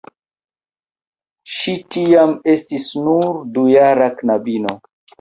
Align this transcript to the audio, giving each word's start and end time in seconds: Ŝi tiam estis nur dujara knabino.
Ŝi 1.57 1.77
tiam 1.97 2.35
estis 2.57 2.91
nur 3.11 3.33
dujara 3.61 4.13
knabino. 4.21 4.79